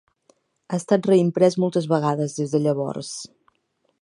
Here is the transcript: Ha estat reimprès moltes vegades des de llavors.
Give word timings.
Ha 0.71 0.77
estat 0.79 1.09
reimprès 1.11 1.59
moltes 1.65 1.89
vegades 1.95 2.37
des 2.41 2.57
de 2.57 2.65
llavors. 2.67 3.17